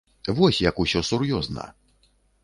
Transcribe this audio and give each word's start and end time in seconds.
Вось 0.37 0.61
як 0.67 0.79
усё 0.83 1.01
сур'ёзна! 1.09 1.67